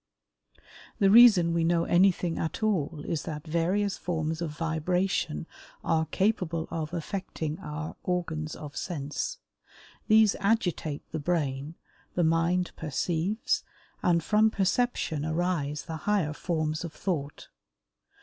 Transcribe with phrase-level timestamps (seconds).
[0.97, 5.45] The reason we know anything at all is that various forms of vibration
[5.83, 9.37] are capable of affecting our organs of sense.
[10.07, 11.75] These agitate the brain,
[12.15, 13.63] the mind perceives,
[14.01, 17.49] and from perception arise the higher forms of thought.